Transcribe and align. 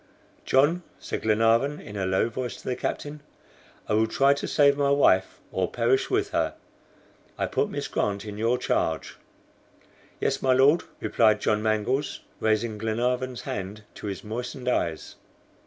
"John!" 0.45 0.81
said 0.97 1.21
Glenarvan 1.21 1.79
in 1.79 1.95
a 1.95 2.07
low 2.07 2.27
voice 2.27 2.59
to 2.59 2.67
the 2.67 2.75
captain, 2.75 3.21
"I 3.87 3.93
will 3.93 4.07
try 4.07 4.33
to 4.33 4.47
save 4.47 4.75
my 4.75 4.89
wife 4.89 5.39
or 5.51 5.69
perish 5.69 6.09
with 6.09 6.31
her. 6.31 6.55
I 7.37 7.45
put 7.45 7.69
Miss 7.69 7.87
Grant 7.87 8.25
in 8.25 8.39
your 8.39 8.57
charge." 8.57 9.17
"Yes, 10.19 10.41
my 10.41 10.53
Lord," 10.53 10.81
replied 10.99 11.39
John 11.39 11.61
Mangles, 11.61 12.21
raising 12.39 12.79
Glenarvan's 12.79 13.41
hand 13.41 13.83
to 13.93 14.07
his 14.07 14.23
moistened 14.23 14.67
eyes. 14.67 15.17